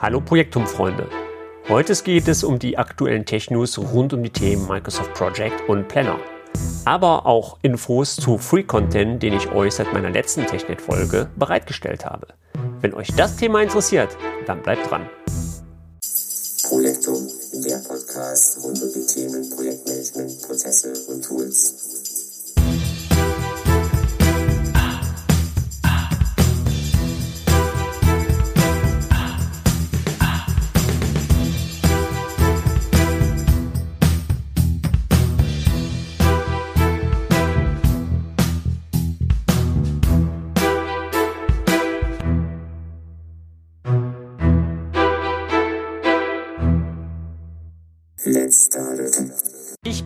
Hallo 0.00 0.20
Projektum-Freunde. 0.20 1.08
Heute 1.68 1.92
geht 2.04 2.28
es 2.28 2.44
um 2.44 2.60
die 2.60 2.78
aktuellen 2.78 3.24
Tech-News 3.24 3.78
rund 3.78 4.12
um 4.12 4.22
die 4.22 4.30
Themen 4.30 4.64
Microsoft 4.68 5.12
Project 5.14 5.68
und 5.68 5.88
Planner. 5.88 6.20
Aber 6.84 7.26
auch 7.26 7.58
Infos 7.62 8.14
zu 8.14 8.38
Free-Content, 8.38 9.20
den 9.20 9.32
ich 9.32 9.50
euch 9.50 9.74
seit 9.74 9.92
meiner 9.92 10.10
letzten 10.10 10.46
TechNet-Folge 10.46 11.28
bereitgestellt 11.34 12.04
habe. 12.04 12.28
Wenn 12.80 12.94
euch 12.94 13.08
das 13.16 13.34
Thema 13.34 13.60
interessiert, 13.60 14.16
dann 14.46 14.62
bleibt 14.62 14.88
dran. 14.88 15.10
Projektum, 16.68 17.28
der 17.54 17.78
Podcast 17.78 18.62
rund 18.62 18.80
um 18.80 18.92
die 18.92 19.04
Themen 19.04 19.50
Projektmanagement, 19.50 20.42
Prozesse 20.42 20.92
und 21.08 21.24
Tools. 21.24 21.97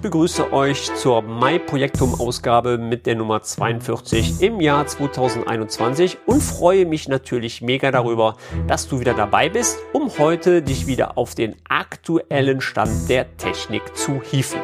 Begrüße 0.03 0.53
euch 0.53 0.93
zur 0.97 1.23
Mai 1.23 1.61
Projektum 1.61 2.21
Ausgabe 2.21 2.77
mit 2.77 3.07
der 3.07 3.15
Nummer 3.15 3.41
42 3.41 4.43
im 4.43 4.61
Jahr 4.61 4.85
2021 4.85 6.19
und 6.27 6.43
freue 6.43 6.87
mich 6.87 7.07
natürlich 7.07 7.63
mega 7.63 7.93
darüber, 7.93 8.37
dass 8.67 8.89
du 8.89 8.99
wieder 8.99 9.15
dabei 9.15 9.49
bist, 9.49 9.79
um 9.93 10.11
heute 10.19 10.61
dich 10.61 10.89
wieder 10.89 11.17
auf 11.17 11.37
den 11.37 11.55
aktuellen 11.69 12.61
Stand 12.61 13.09
der 13.09 13.37
Technik 13.37 13.97
zu 13.97 14.21
hieven. 14.21 14.61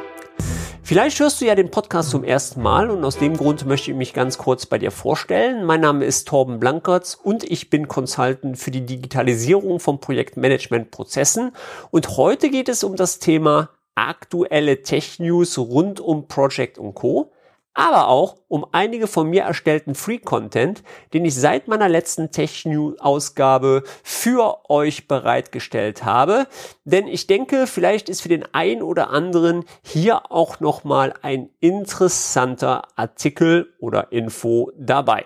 Vielleicht 0.82 1.20
hörst 1.20 1.40
du 1.40 1.44
ja 1.44 1.54
den 1.54 1.70
Podcast 1.70 2.10
zum 2.10 2.24
ersten 2.24 2.60
Mal 2.60 2.90
und 2.90 3.04
aus 3.04 3.18
dem 3.18 3.36
Grund 3.36 3.64
möchte 3.64 3.92
ich 3.92 3.96
mich 3.96 4.14
ganz 4.14 4.38
kurz 4.38 4.66
bei 4.66 4.78
dir 4.78 4.90
vorstellen. 4.90 5.64
Mein 5.64 5.82
Name 5.82 6.04
ist 6.04 6.26
Torben 6.26 6.58
Blankertz 6.58 7.14
und 7.14 7.44
ich 7.44 7.70
bin 7.70 7.86
Consultant 7.86 8.58
für 8.58 8.72
die 8.72 8.84
Digitalisierung 8.84 9.78
von 9.78 10.00
Projektmanagement-Prozessen 10.00 11.52
und 11.90 12.16
heute 12.16 12.50
geht 12.50 12.68
es 12.68 12.82
um 12.82 12.96
das 12.96 13.20
Thema 13.20 13.68
aktuelle 14.06 14.82
Tech-News 14.82 15.58
rund 15.58 16.00
um 16.00 16.28
Project 16.28 16.78
und 16.78 16.94
Co., 16.94 17.32
aber 17.78 18.08
auch 18.08 18.38
um 18.48 18.66
einige 18.72 19.06
von 19.06 19.30
mir 19.30 19.42
erstellten 19.42 19.94
Free-Content, 19.94 20.82
den 21.12 21.24
ich 21.24 21.36
seit 21.36 21.68
meiner 21.68 21.88
letzten 21.88 22.32
Tech-News-Ausgabe 22.32 23.84
für 24.02 24.68
euch 24.68 25.06
bereitgestellt 25.06 26.04
habe. 26.04 26.48
Denn 26.84 27.06
ich 27.06 27.28
denke, 27.28 27.68
vielleicht 27.68 28.08
ist 28.08 28.22
für 28.22 28.28
den 28.28 28.52
einen 28.52 28.82
oder 28.82 29.10
anderen 29.10 29.64
hier 29.84 30.32
auch 30.32 30.58
nochmal 30.58 31.14
ein 31.22 31.50
interessanter 31.60 32.82
Artikel 32.96 33.72
oder 33.78 34.10
Info 34.10 34.72
dabei. 34.76 35.24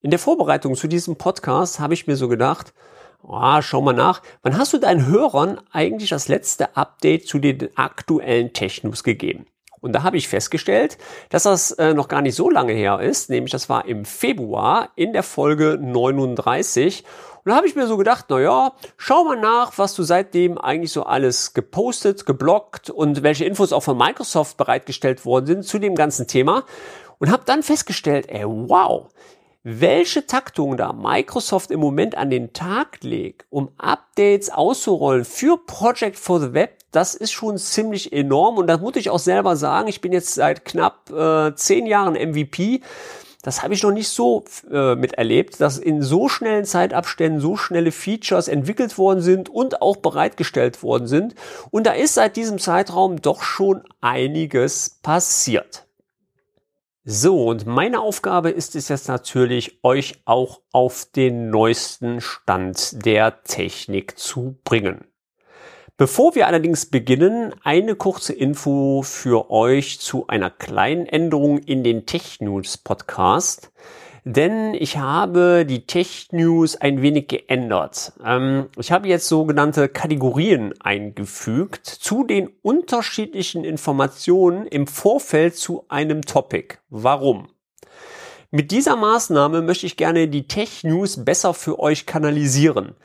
In 0.00 0.10
der 0.10 0.20
Vorbereitung 0.20 0.76
zu 0.76 0.86
diesem 0.86 1.16
Podcast 1.16 1.80
habe 1.80 1.94
ich 1.94 2.06
mir 2.06 2.14
so 2.14 2.28
gedacht, 2.28 2.72
oh, 3.22 3.60
schau 3.60 3.80
mal 3.80 3.92
nach, 3.92 4.22
wann 4.42 4.58
hast 4.58 4.72
du 4.72 4.78
deinen 4.78 5.06
Hörern 5.06 5.60
eigentlich 5.72 6.10
das 6.10 6.28
letzte 6.28 6.76
Update 6.76 7.26
zu 7.26 7.38
den 7.38 7.68
aktuellen 7.76 8.52
Technos 8.52 9.04
gegeben? 9.04 9.46
Und 9.80 9.92
da 9.92 10.02
habe 10.02 10.16
ich 10.16 10.28
festgestellt, 10.28 10.98
dass 11.30 11.44
das 11.44 11.70
äh, 11.72 11.94
noch 11.94 12.08
gar 12.08 12.22
nicht 12.22 12.34
so 12.34 12.50
lange 12.50 12.72
her 12.72 13.00
ist, 13.00 13.30
nämlich 13.30 13.52
das 13.52 13.68
war 13.68 13.84
im 13.86 14.04
Februar 14.04 14.90
in 14.96 15.12
der 15.12 15.22
Folge 15.22 15.78
39. 15.80 17.04
Und 17.44 17.50
da 17.50 17.56
habe 17.56 17.66
ich 17.66 17.76
mir 17.76 17.86
so 17.86 17.96
gedacht, 17.96 18.26
na 18.28 18.40
ja, 18.40 18.72
schau 18.96 19.24
mal 19.24 19.38
nach, 19.38 19.78
was 19.78 19.94
du 19.94 20.02
seitdem 20.02 20.58
eigentlich 20.58 20.92
so 20.92 21.04
alles 21.04 21.54
gepostet, 21.54 22.26
geblockt 22.26 22.90
und 22.90 23.22
welche 23.22 23.44
Infos 23.44 23.72
auch 23.72 23.82
von 23.82 23.96
Microsoft 23.96 24.56
bereitgestellt 24.56 25.24
worden 25.24 25.46
sind 25.46 25.64
zu 25.64 25.78
dem 25.78 25.94
ganzen 25.94 26.26
Thema. 26.26 26.64
Und 27.18 27.30
habe 27.30 27.42
dann 27.46 27.62
festgestellt, 27.62 28.28
ey, 28.28 28.44
wow, 28.44 29.08
welche 29.62 30.26
Taktung 30.26 30.76
da 30.76 30.92
Microsoft 30.92 31.70
im 31.70 31.80
Moment 31.80 32.16
an 32.16 32.30
den 32.30 32.52
Tag 32.52 32.98
legt, 33.02 33.46
um 33.50 33.70
Updates 33.76 34.50
auszurollen 34.50 35.24
für 35.24 35.58
Project 35.58 36.16
for 36.18 36.40
the 36.40 36.54
Web, 36.54 36.78
das 36.92 37.14
ist 37.14 37.32
schon 37.32 37.58
ziemlich 37.58 38.12
enorm 38.12 38.56
und 38.56 38.66
das 38.66 38.80
muss 38.80 38.96
ich 38.96 39.10
auch 39.10 39.18
selber 39.18 39.56
sagen. 39.56 39.88
Ich 39.88 40.00
bin 40.00 40.12
jetzt 40.12 40.34
seit 40.34 40.64
knapp 40.64 41.10
äh, 41.10 41.54
zehn 41.54 41.86
Jahren 41.86 42.14
MVP. 42.14 42.80
Das 43.42 43.62
habe 43.62 43.74
ich 43.74 43.82
noch 43.82 43.92
nicht 43.92 44.08
so 44.08 44.44
äh, 44.70 44.94
miterlebt, 44.94 45.60
dass 45.60 45.78
in 45.78 46.02
so 46.02 46.28
schnellen 46.28 46.64
Zeitabständen 46.64 47.40
so 47.40 47.56
schnelle 47.56 47.92
Features 47.92 48.48
entwickelt 48.48 48.98
worden 48.98 49.20
sind 49.20 49.48
und 49.48 49.82
auch 49.82 49.96
bereitgestellt 49.96 50.82
worden 50.82 51.06
sind. 51.06 51.34
Und 51.70 51.86
da 51.86 51.92
ist 51.92 52.14
seit 52.14 52.36
diesem 52.36 52.58
Zeitraum 52.58 53.20
doch 53.20 53.42
schon 53.42 53.82
einiges 54.00 54.98
passiert. 55.02 55.87
So, 57.10 57.46
und 57.46 57.64
meine 57.64 58.00
Aufgabe 58.02 58.50
ist 58.50 58.76
es 58.76 58.90
jetzt 58.90 59.08
natürlich, 59.08 59.82
euch 59.82 60.20
auch 60.26 60.60
auf 60.72 61.06
den 61.06 61.48
neuesten 61.48 62.20
Stand 62.20 63.02
der 63.06 63.44
Technik 63.44 64.18
zu 64.18 64.58
bringen. 64.62 65.06
Bevor 65.96 66.34
wir 66.34 66.46
allerdings 66.46 66.84
beginnen, 66.84 67.54
eine 67.64 67.94
kurze 67.94 68.34
Info 68.34 69.00
für 69.00 69.50
euch 69.50 70.00
zu 70.00 70.26
einer 70.26 70.50
kleinen 70.50 71.06
Änderung 71.06 71.56
in 71.56 71.82
den 71.82 72.04
Tech 72.04 72.42
News 72.42 72.76
Podcast. 72.76 73.72
Denn 74.30 74.74
ich 74.74 74.98
habe 74.98 75.64
die 75.66 75.86
Tech 75.86 76.28
News 76.32 76.76
ein 76.76 77.00
wenig 77.00 77.28
geändert. 77.28 78.12
Ähm, 78.22 78.66
ich 78.76 78.92
habe 78.92 79.08
jetzt 79.08 79.26
sogenannte 79.26 79.88
Kategorien 79.88 80.74
eingefügt 80.80 81.86
zu 81.86 82.24
den 82.24 82.50
unterschiedlichen 82.60 83.64
Informationen 83.64 84.66
im 84.66 84.86
Vorfeld 84.86 85.56
zu 85.56 85.86
einem 85.88 86.20
Topic. 86.20 86.76
Warum? 86.90 87.48
Mit 88.50 88.70
dieser 88.70 88.96
Maßnahme 88.96 89.62
möchte 89.62 89.86
ich 89.86 89.96
gerne 89.96 90.28
die 90.28 90.46
Tech 90.46 90.84
News 90.84 91.24
besser 91.24 91.54
für 91.54 91.78
euch 91.78 92.04
kanalisieren. 92.04 92.96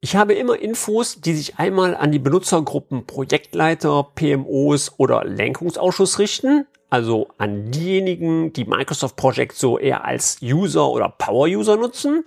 Ich 0.00 0.16
habe 0.16 0.34
immer 0.34 0.58
Infos, 0.58 1.20
die 1.20 1.34
sich 1.34 1.60
einmal 1.60 1.94
an 1.94 2.10
die 2.10 2.18
Benutzergruppen 2.18 3.06
Projektleiter, 3.06 4.10
PMOs 4.16 4.98
oder 4.98 5.24
Lenkungsausschuss 5.24 6.18
richten, 6.18 6.66
also 6.90 7.28
an 7.38 7.70
diejenigen, 7.70 8.52
die 8.52 8.64
Microsoft 8.64 9.16
Project 9.16 9.56
so 9.56 9.78
eher 9.78 10.04
als 10.04 10.38
User 10.42 10.88
oder 10.88 11.08
Power-User 11.08 11.76
nutzen, 11.76 12.24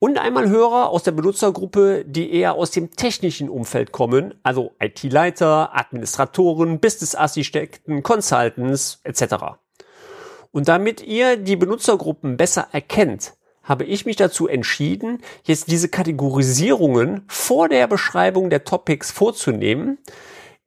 und 0.00 0.16
einmal 0.18 0.48
Hörer 0.48 0.90
aus 0.90 1.02
der 1.02 1.10
Benutzergruppe, 1.10 2.04
die 2.06 2.32
eher 2.32 2.54
aus 2.54 2.70
dem 2.70 2.92
technischen 2.92 3.48
Umfeld 3.48 3.90
kommen, 3.90 4.34
also 4.44 4.70
IT-Leiter, 4.78 5.76
Administratoren, 5.76 6.78
Business-Architekten, 6.78 8.04
Consultants 8.04 9.00
etc. 9.02 9.34
Und 10.52 10.68
damit 10.68 11.02
ihr 11.02 11.36
die 11.36 11.56
Benutzergruppen 11.56 12.36
besser 12.36 12.68
erkennt, 12.70 13.34
habe 13.64 13.84
ich 13.84 14.06
mich 14.06 14.16
dazu 14.16 14.46
entschieden, 14.46 15.20
jetzt 15.42 15.70
diese 15.70 15.88
Kategorisierungen 15.88 17.24
vor 17.26 17.68
der 17.68 17.86
Beschreibung 17.88 18.50
der 18.50 18.64
Topics 18.64 19.10
vorzunehmen. 19.10 19.98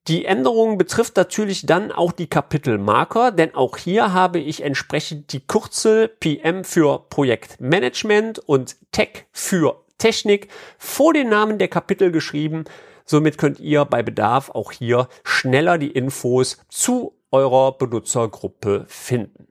Die 0.07 0.25
Änderung 0.25 0.79
betrifft 0.79 1.15
natürlich 1.15 1.67
dann 1.67 1.91
auch 1.91 2.11
die 2.11 2.25
Kapitelmarker, 2.25 3.31
denn 3.31 3.53
auch 3.53 3.77
hier 3.77 4.13
habe 4.13 4.39
ich 4.39 4.63
entsprechend 4.63 5.31
die 5.31 5.45
Kürzel 5.45 6.07
PM 6.07 6.63
für 6.63 7.05
Projektmanagement 7.09 8.39
und 8.39 8.77
Tech 8.91 9.25
für 9.31 9.85
Technik 9.99 10.47
vor 10.79 11.13
den 11.13 11.29
Namen 11.29 11.59
der 11.59 11.67
Kapitel 11.67 12.11
geschrieben. 12.11 12.65
Somit 13.05 13.37
könnt 13.37 13.59
ihr 13.59 13.85
bei 13.85 14.01
Bedarf 14.01 14.49
auch 14.49 14.71
hier 14.71 15.07
schneller 15.23 15.77
die 15.77 15.91
Infos 15.91 16.57
zu 16.67 17.13
eurer 17.29 17.77
Benutzergruppe 17.77 18.85
finden. 18.87 19.47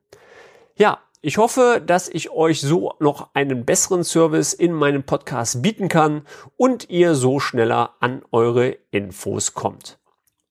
Ja, 0.74 0.98
ich 1.22 1.38
hoffe, 1.38 1.80
dass 1.84 2.08
ich 2.08 2.30
euch 2.30 2.60
so 2.60 2.94
noch 2.98 3.28
einen 3.34 3.64
besseren 3.64 4.02
Service 4.02 4.52
in 4.52 4.72
meinem 4.72 5.04
Podcast 5.04 5.62
bieten 5.62 5.88
kann 5.88 6.22
und 6.56 6.90
ihr 6.90 7.14
so 7.14 7.38
schneller 7.38 7.94
an 8.00 8.22
eure 8.32 8.76
Infos 8.90 9.54
kommt. 9.54 9.99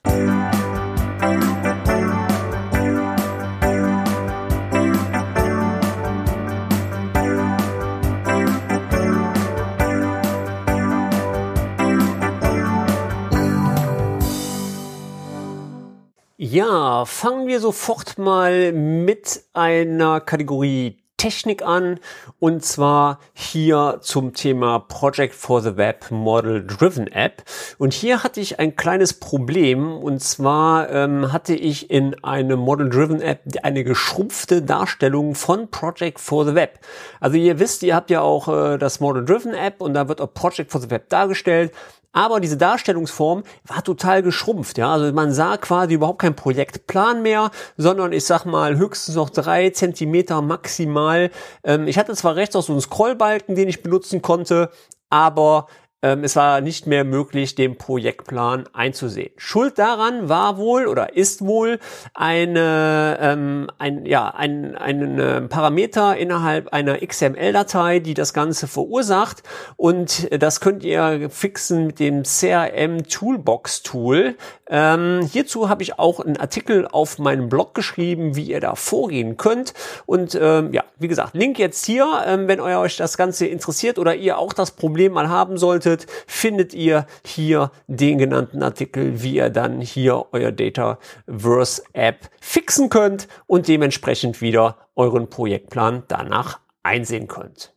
Ja, 16.37 17.03
fangen 17.03 17.47
wir 17.47 17.59
sofort 17.59 18.17
mal 18.17 18.71
mit 18.71 19.43
einer 19.51 20.21
Kategorie 20.21 21.02
Technik 21.23 21.61
an 21.61 22.01
und 22.41 22.65
zwar 22.65 23.17
hier 23.31 23.99
zum 24.01 24.33
Thema 24.33 24.79
Project 24.79 25.33
for 25.33 25.61
the 25.61 25.77
Web 25.77 26.11
Model 26.11 26.67
Driven 26.67 27.07
App. 27.07 27.43
Und 27.77 27.93
hier 27.93 28.25
hatte 28.25 28.41
ich 28.41 28.59
ein 28.59 28.75
kleines 28.75 29.13
Problem 29.13 29.93
und 29.93 30.21
zwar 30.21 30.89
ähm, 30.89 31.31
hatte 31.31 31.55
ich 31.55 31.89
in 31.89 32.21
einem 32.25 32.59
Model 32.59 32.89
Driven 32.89 33.21
App 33.21 33.39
eine 33.63 33.85
geschrumpfte 33.85 34.63
Darstellung 34.63 35.33
von 35.33 35.71
Project 35.71 36.19
for 36.19 36.45
the 36.45 36.55
Web. 36.55 36.79
Also 37.21 37.37
ihr 37.37 37.57
wisst, 37.57 37.83
ihr 37.83 37.95
habt 37.95 38.09
ja 38.09 38.19
auch 38.19 38.49
äh, 38.49 38.77
das 38.77 38.99
Model 38.99 39.23
Driven 39.23 39.53
App 39.53 39.79
und 39.79 39.93
da 39.93 40.09
wird 40.09 40.19
auch 40.19 40.33
Project 40.33 40.73
for 40.73 40.81
the 40.81 40.91
Web 40.91 41.07
dargestellt. 41.07 41.71
Aber 42.13 42.39
diese 42.39 42.57
Darstellungsform 42.57 43.43
war 43.65 43.83
total 43.83 44.21
geschrumpft, 44.21 44.77
ja. 44.77 44.93
Also 44.93 45.11
man 45.13 45.33
sah 45.33 45.57
quasi 45.57 45.95
überhaupt 45.95 46.19
keinen 46.19 46.35
Projektplan 46.35 47.23
mehr, 47.23 47.49
sondern 47.75 48.13
ich 48.13 48.23
sag 48.23 48.45
mal 48.45 48.77
höchstens 48.77 49.15
noch 49.15 49.31
drei 49.31 49.71
Zentimeter 49.71 50.41
maximal. 50.41 51.31
Ähm, 51.63 51.87
ich 51.87 51.97
hatte 51.97 52.13
zwar 52.15 52.35
rechts 52.35 52.55
auch 52.55 52.61
so 52.61 52.71
einen 52.71 52.81
Scrollbalken, 52.81 53.55
den 53.55 53.67
ich 53.67 53.81
benutzen 53.81 54.21
konnte, 54.21 54.69
aber 55.09 55.67
es 56.03 56.35
war 56.35 56.59
nicht 56.59 56.85
mehr 56.85 57.05
möglich, 57.05 57.55
den 57.55 57.77
Projektplan 57.77 58.65
einzusehen. 58.73 59.31
Schuld 59.37 59.79
daran 59.79 60.27
war 60.27 60.57
wohl 60.57 60.87
oder 60.87 61.15
ist 61.15 61.41
wohl 61.45 61.79
eine, 62.13 63.17
ähm, 63.21 63.67
ein, 63.79 64.05
ja, 64.05 64.27
ein, 64.27 64.75
ein 64.75 65.19
äh, 65.19 65.41
Parameter 65.41 66.17
innerhalb 66.17 66.73
einer 66.73 66.97
XML-Datei, 66.99 67.99
die 67.99 68.13
das 68.13 68.33
Ganze 68.33 68.67
verursacht. 68.67 69.43
Und 69.77 70.27
das 70.31 70.59
könnt 70.59 70.83
ihr 70.83 71.29
fixen 71.29 71.87
mit 71.87 71.99
dem 71.99 72.23
CRM 72.23 73.07
Toolbox 73.07 73.83
Tool. 73.83 74.35
Ähm, 74.67 75.21
hierzu 75.31 75.69
habe 75.69 75.83
ich 75.83 75.99
auch 75.99 76.19
einen 76.19 76.37
Artikel 76.37 76.87
auf 76.87 77.19
meinem 77.19 77.47
Blog 77.47 77.73
geschrieben, 77.75 78.35
wie 78.35 78.43
ihr 78.43 78.59
da 78.59 78.75
vorgehen 78.75 79.37
könnt. 79.37 79.73
Und 80.05 80.37
ähm, 80.39 80.73
ja, 80.73 80.83
wie 80.97 81.07
gesagt, 81.07 81.33
Link 81.33 81.59
jetzt 81.59 81.85
hier, 81.85 82.23
ähm, 82.25 82.47
wenn 82.47 82.59
euch 82.59 82.97
das 82.97 83.15
Ganze 83.17 83.45
interessiert 83.45 83.99
oder 83.99 84.15
ihr 84.15 84.37
auch 84.37 84.51
das 84.51 84.71
Problem 84.71 85.13
mal 85.13 85.29
haben 85.29 85.57
solltet 85.57 85.92
möchtet, 85.93 86.11
findet 86.27 86.73
ihr 86.73 87.05
hier 87.25 87.71
den 87.87 88.17
genannten 88.17 88.63
Artikel, 88.63 89.21
wie 89.21 89.35
ihr 89.35 89.49
dann 89.49 89.81
hier 89.81 90.25
euer 90.31 90.51
Dataverse 90.51 91.83
App 91.93 92.29
fixen 92.41 92.89
könnt 92.89 93.27
und 93.47 93.67
dementsprechend 93.67 94.41
wieder 94.41 94.77
euren 94.95 95.29
Projektplan 95.29 96.03
danach 96.07 96.59
einsehen 96.83 97.27
könnt. 97.27 97.72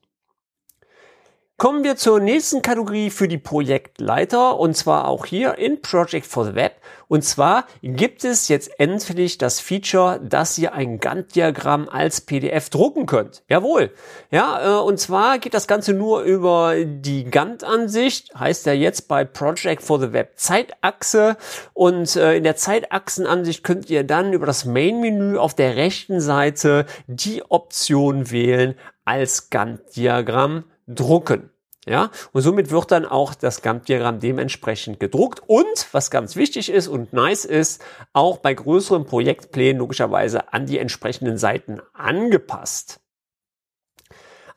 Kommen 1.58 1.85
wir 1.85 1.97
zur 1.97 2.20
nächsten 2.20 2.61
Kategorie 2.61 3.08
für 3.08 3.29
die 3.29 3.38
Projektleiter 3.38 4.61
und 4.61 4.76
zwar 4.76 5.08
auch 5.08 5.25
hier 5.25 5.56
in 5.56 5.81
Project 5.81 6.26
for 6.26 6.44
the 6.44 6.55
Web. 6.55 6.73
Und 7.08 7.25
zwar 7.25 7.64
gibt 7.81 8.25
es 8.25 8.49
jetzt 8.49 8.79
endlich 8.79 9.38
das 9.38 9.58
Feature, 9.61 10.20
dass 10.23 10.58
ihr 10.58 10.75
ein 10.75 11.00
Gantt-Diagramm 11.00 11.88
als 11.88 12.20
PDF 12.20 12.69
drucken 12.69 13.06
könnt. 13.06 13.43
Jawohl. 13.49 13.91
Ja, 14.31 14.81
äh, 14.81 14.82
und 14.82 15.00
zwar 15.00 15.38
geht 15.38 15.55
das 15.55 15.67
Ganze 15.67 15.94
nur 15.94 16.25
über 16.25 16.75
die 16.85 17.25
Gantt-Ansicht, 17.25 18.35
heißt 18.38 18.67
ja 18.67 18.75
jetzt 18.75 19.09
bei 19.09 19.25
Project 19.25 19.82
for 19.82 19.99
the 19.99 20.12
Web 20.12 20.32
Zeitachse. 20.37 21.38
Und 21.73 22.17
äh, 22.17 22.37
in 22.37 22.44
der 22.44 22.56
Zeitachsenansicht 22.56 23.64
könnt 23.64 23.88
ihr 23.88 24.05
dann 24.05 24.35
über 24.35 24.44
das 24.44 24.67
Main-Menü 24.67 25.38
auf 25.38 25.55
der 25.55 25.76
rechten 25.76 26.20
Seite 26.20 26.85
die 27.06 27.43
Option 27.49 28.31
wählen 28.31 28.75
als 29.06 29.49
Gantt-Diagramm 29.49 30.64
drucken. 30.87 31.50
Ja, 31.88 32.11
und 32.33 32.43
somit 32.43 32.73
wird 32.73 32.91
dann 32.91 33.06
auch 33.06 33.33
das 33.35 33.62
Gantt-Diagramm 33.62 34.19
dementsprechend 34.19 34.99
gedruckt 34.99 35.41
und, 35.47 35.87
was 35.93 36.11
ganz 36.11 36.35
wichtig 36.35 36.69
ist 36.69 36.88
und 36.88 37.12
nice 37.12 37.44
ist, 37.44 37.81
auch 38.12 38.38
bei 38.38 38.55
größeren 38.55 39.06
Projektplänen 39.06 39.79
logischerweise 39.79 40.53
an 40.53 40.67
die 40.67 40.79
entsprechenden 40.79 41.38
Seiten 41.38 41.81
angepasst. 41.93 42.99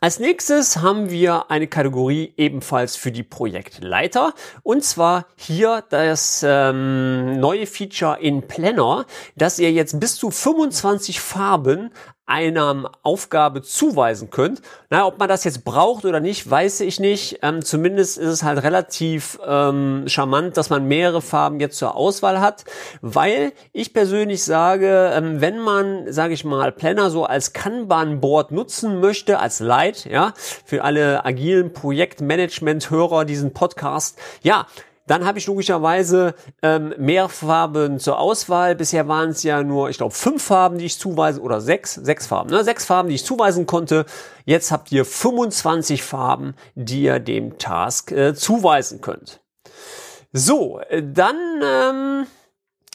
Als 0.01 0.17
nächstes 0.17 0.77
haben 0.77 1.09
wir 1.11 1.51
eine 1.51 1.67
Kategorie 1.67 2.33
ebenfalls 2.37 2.95
für 2.95 3.11
die 3.11 3.21
Projektleiter 3.21 4.33
und 4.63 4.83
zwar 4.83 5.27
hier 5.35 5.83
das 5.89 6.41
ähm, 6.47 7.37
neue 7.37 7.67
Feature 7.67 8.17
in 8.21 8.47
Planner, 8.47 9.05
dass 9.35 9.59
ihr 9.59 9.73
jetzt 9.73 9.99
bis 9.99 10.15
zu 10.15 10.31
25 10.31 11.19
Farben 11.19 11.91
einer 12.29 12.91
Aufgabe 13.01 13.61
zuweisen 13.61 14.29
könnt. 14.29 14.61
Na, 14.89 15.05
ob 15.05 15.17
man 15.17 15.27
das 15.27 15.43
jetzt 15.43 15.65
braucht 15.65 16.05
oder 16.05 16.19
nicht, 16.19 16.49
weiß 16.49 16.81
ich 16.81 16.99
nicht. 16.99 17.39
Ähm, 17.41 17.63
zumindest 17.63 18.17
ist 18.17 18.29
es 18.29 18.43
halt 18.43 18.63
relativ 18.63 19.39
ähm, 19.45 20.03
charmant, 20.07 20.55
dass 20.55 20.69
man 20.69 20.87
mehrere 20.87 21.21
Farben 21.21 21.59
jetzt 21.59 21.77
zur 21.77 21.95
Auswahl 21.95 22.39
hat, 22.39 22.65
weil 23.01 23.51
ich 23.73 23.93
persönlich 23.93 24.43
sage, 24.43 25.11
ähm, 25.13 25.41
wenn 25.41 25.59
man, 25.59 26.11
sage 26.13 26.33
ich 26.33 26.45
mal, 26.45 26.71
Planner 26.71 27.09
so 27.09 27.25
als 27.25 27.53
Kanban-Board 27.53 28.51
nutzen 28.51 28.99
möchte, 28.99 29.39
als 29.39 29.59
Light, 29.59 30.05
ja, 30.05 30.33
für 30.65 30.83
alle 30.83 31.25
agilen 31.25 31.73
Projektmanagement-Hörer 31.73 33.25
diesen 33.25 33.53
Podcast, 33.53 34.19
ja, 34.43 34.67
dann 35.09 35.25
habe 35.25 35.39
ich 35.39 35.47
logischerweise 35.47 36.35
ähm, 36.61 36.93
mehr 36.99 37.29
Farben 37.29 37.99
zur 37.99 38.19
Auswahl. 38.19 38.75
Bisher 38.75 39.07
waren 39.07 39.29
es 39.29 39.41
ja 39.41 39.63
nur, 39.63 39.89
ich 39.89 39.97
glaube, 39.97 40.13
fünf 40.13 40.43
Farben, 40.43 40.77
die 40.77 40.85
ich 40.85 40.99
zuweisen, 40.99 41.41
oder 41.41 41.61
sechs, 41.61 41.95
sechs 41.95 42.27
Farben, 42.27 42.51
ne? 42.51 42.63
sechs 42.63 42.85
Farben, 42.85 43.09
die 43.09 43.15
ich 43.15 43.25
zuweisen 43.25 43.65
konnte. 43.65 44.05
Jetzt 44.45 44.71
habt 44.71 44.91
ihr 44.91 45.05
25 45.05 46.03
Farben, 46.03 46.53
die 46.75 47.01
ihr 47.01 47.19
dem 47.19 47.57
Task 47.57 48.11
äh, 48.11 48.35
zuweisen 48.35 49.01
könnt. 49.01 49.41
So, 50.31 50.79
äh, 50.89 51.01
dann 51.01 51.37
ähm, 51.63 52.27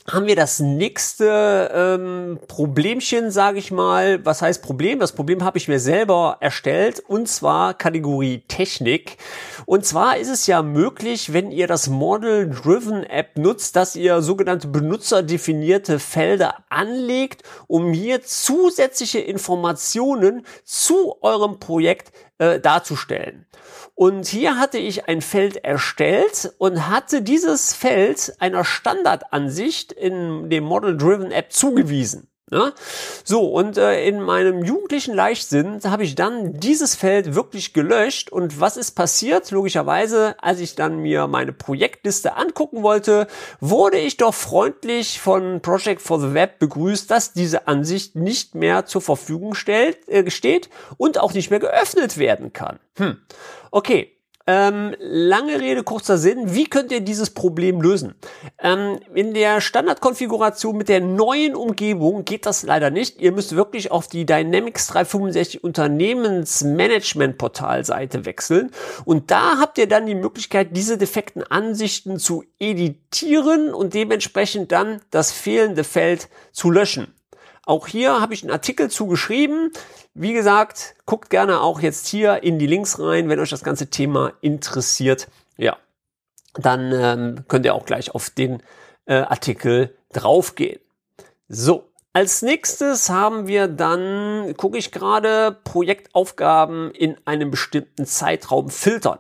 haben 0.07 0.27
wir 0.27 0.37
das 0.37 0.61
nächste 0.61 1.71
ähm, 1.75 2.39
Problemchen, 2.47 3.31
sage 3.31 3.59
ich 3.59 3.71
mal. 3.71 4.25
Was 4.25 4.43
heißt 4.43 4.63
Problem? 4.63 5.01
Das 5.01 5.13
Problem 5.13 5.43
habe 5.43 5.57
ich 5.57 5.67
mir 5.67 5.81
selber 5.81 6.37
erstellt 6.41 7.01
und 7.01 7.27
zwar 7.27 7.73
Kategorie 7.73 8.43
Technik. 8.47 9.17
Und 9.65 9.87
zwar 9.87 10.19
ist 10.19 10.29
es 10.29 10.47
ja 10.47 10.63
möglich, 10.63 11.33
wenn 11.33 11.51
ihr 11.51 11.67
das 11.67 11.89
Model 11.89 12.51
Driven 12.51 13.05
App 13.05 13.39
nutzt, 13.39 13.77
dass 13.77 13.97
ihr 13.97 14.21
sogenannte 14.21 14.69
benutzerdefinierte 14.69 15.99
Felder 15.99 16.65
anlegt, 16.69 17.43
um 17.67 17.95
hier 17.95 18.23
zusätzliche 18.23 19.21
Informationen 19.21 20.45
zu 20.65 21.17
eurem 21.23 21.59
Projekt 21.61 22.13
äh, 22.39 22.61
darzustellen. 22.61 23.47
Und 23.97 24.27
hier 24.27 24.59
hatte 24.59 24.79
ich 24.79 25.09
ein 25.09 25.21
Feld 25.21 25.57
erstellt 25.65 26.53
und 26.59 26.89
hatte 26.89 27.23
dieses 27.23 27.75
Feld 27.75 28.35
einer 28.41 28.65
Standardansicht 28.65 29.93
in 29.93 30.51
dem 30.51 30.65
Model 30.65 30.97
Driven 30.97 31.31
App 31.31 31.53
zugewiesen. 31.53 32.29
Ja? 32.51 32.73
So, 33.25 33.47
und 33.47 33.79
äh, 33.79 34.07
in 34.07 34.21
meinem 34.21 34.65
jugendlichen 34.65 35.15
Leichtsinn 35.15 35.81
habe 35.85 36.05
ich 36.05 36.15
dann 36.15 36.61
dieses 36.61 36.95
Feld 36.95 37.35
wirklich 37.35 37.73
gelöscht. 37.73 38.31
Und 38.31 38.61
was 38.61 38.77
ist 38.77 38.93
passiert? 38.93 39.51
Logischerweise, 39.51 40.37
als 40.43 40.61
ich 40.61 40.75
dann 40.75 40.99
mir 40.99 41.27
meine 41.27 41.53
Projektliste 41.53 42.37
angucken 42.37 42.83
wollte, 42.83 43.27
wurde 43.61 43.99
ich 43.99 44.19
doch 44.19 44.35
freundlich 44.35 45.21
von 45.21 45.61
Project 45.63 46.03
for 46.03 46.21
the 46.21 46.35
Web 46.35 46.59
begrüßt, 46.59 47.11
dass 47.11 47.33
diese 47.33 47.67
Ansicht 47.67 48.15
nicht 48.15 48.55
mehr 48.55 48.85
zur 48.85 49.01
Verfügung 49.01 49.55
stellt, 49.55 50.07
äh, 50.09 50.31
steht 50.31 50.69
und 50.99 51.19
auch 51.19 51.33
nicht 51.33 51.51
mehr 51.51 51.61
geöffnet 51.61 52.19
werden 52.19 52.53
kann. 52.53 52.79
Hm. 52.97 53.17
Okay, 53.71 54.14
ähm, 54.47 54.95
lange 54.99 55.61
Rede, 55.61 55.83
kurzer 55.83 56.19
Sinn. 56.19 56.55
Wie 56.55 56.67
könnt 56.67 56.93
ihr 56.93 57.01
dieses 57.01 57.31
Problem 57.31 57.81
lösen? 57.81 58.15
Ähm, 58.59 59.01
in 59.15 59.33
der 59.33 59.63
Standardkonfiguration 59.63 60.77
mit 60.77 60.89
der 60.91 61.01
neuen 61.01 61.55
Umgebung 61.55 62.25
geht 62.25 62.45
das 62.45 62.63
leider 62.63 62.91
nicht. 62.91 63.21
Ihr 63.21 63.33
müsst 63.33 63.57
wirklich 63.57 63.91
auf 63.91 64.07
die 64.07 64.27
Dynamics 64.27 64.89
365 64.89 65.65
Unternehmensmanagement 65.65 67.39
Portalseite 67.39 68.27
wechseln. 68.27 68.71
Und 69.07 69.31
da 69.31 69.59
habt 69.59 69.79
ihr 69.79 69.89
dann 69.89 70.05
die 70.07 70.15
Möglichkeit, 70.15 70.77
diese 70.77 70.99
defekten 70.99 71.43
Ansichten 71.43 72.19
zu 72.19 72.45
editieren 72.59 73.73
und 73.73 73.95
dementsprechend 73.95 74.73
dann 74.73 75.01
das 75.11 75.33
fehlende 75.33 75.85
Feld 75.85 76.29
zu 76.53 76.71
löschen. 76.71 77.15
Auch 77.67 77.87
hier 77.87 78.21
habe 78.21 78.35
ich 78.35 78.43
einen 78.43 78.53
Artikel 78.53 78.91
zugeschrieben. 78.91 79.73
Wie 80.13 80.33
gesagt, 80.33 80.97
guckt 81.07 81.31
gerne 81.31 81.61
auch 81.61 81.81
jetzt 81.81 82.07
hier 82.07 82.43
in 82.43 82.59
die 82.59 82.67
Links 82.67 82.99
rein, 82.99 83.29
wenn 83.29 83.41
euch 83.41 83.51
das 83.51 83.65
ganze 83.65 83.89
Thema 83.89 84.35
interessiert. 84.41 85.29
Ja, 85.57 85.77
dann 86.55 86.93
ähm, 86.93 87.45
könnt 87.49 87.65
ihr 87.65 87.75
auch 87.75 87.87
gleich 87.87 88.15
auf 88.15 88.31
den 88.31 88.63
äh, 89.07 89.15
Artikel 89.15 89.97
draufgehen. 90.13 90.81
So, 91.49 91.91
als 92.13 92.43
nächstes 92.43 93.11
haben 93.11 93.49
wir 93.49 93.67
dann, 93.67 94.55
gucke 94.57 94.79
ich 94.79 94.93
gerade, 94.93 95.57
Projektaufgaben 95.65 96.93
in 96.93 97.17
einem 97.25 97.51
bestimmten 97.51 98.07
Zeitraum 98.07 98.71
filtern. 98.71 99.19